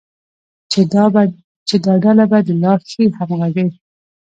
چې 0.71 0.81
دا 1.83 1.93
ډله 2.03 2.25
به 2.31 2.39
د 2.47 2.49
لا 2.63 2.73
ښې 2.89 3.05
همغږۍ، 3.17 3.69